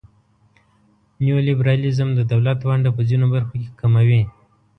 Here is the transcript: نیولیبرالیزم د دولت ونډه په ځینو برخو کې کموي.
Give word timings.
نیولیبرالیزم 1.23 2.09
د 2.15 2.19
دولت 2.31 2.59
ونډه 2.63 2.89
په 2.95 3.01
ځینو 3.09 3.25
برخو 3.33 3.55
کې 3.61 3.69
کموي. 3.81 4.21